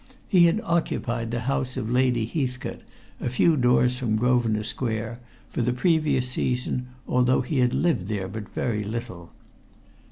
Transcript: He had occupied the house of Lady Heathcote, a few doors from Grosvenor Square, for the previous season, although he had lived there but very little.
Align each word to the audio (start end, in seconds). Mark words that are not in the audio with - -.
He 0.27 0.47
had 0.47 0.61
occupied 0.63 1.29
the 1.29 1.41
house 1.41 1.77
of 1.77 1.87
Lady 1.91 2.25
Heathcote, 2.25 2.81
a 3.19 3.29
few 3.29 3.55
doors 3.55 3.99
from 3.99 4.15
Grosvenor 4.15 4.63
Square, 4.63 5.19
for 5.51 5.61
the 5.61 5.73
previous 5.73 6.27
season, 6.27 6.87
although 7.07 7.41
he 7.41 7.59
had 7.59 7.75
lived 7.75 8.07
there 8.07 8.27
but 8.27 8.49
very 8.49 8.83
little. 8.83 9.31